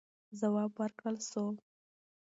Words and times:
ځواب 0.39 0.71
ورکړل 0.79 1.15
سو. 1.29 1.43